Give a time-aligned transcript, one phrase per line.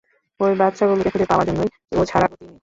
[0.39, 2.57] ঐ বাচ্চাগুলোকে খুঁজে পাওয়ার জন্যই ও ছাড়া গতি নেই।